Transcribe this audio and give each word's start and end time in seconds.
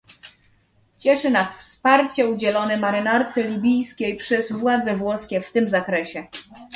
Cieszy 0.97 1.29
nas 1.29 1.55
wsparcie 1.57 2.27
udzielone 2.27 2.77
marynarce 2.77 3.43
libijskiej 3.43 4.15
przez 4.15 4.51
władze 4.51 4.95
włoskie 4.95 5.41
w 5.41 5.51
tym 5.51 5.69
zakresie 5.69 6.27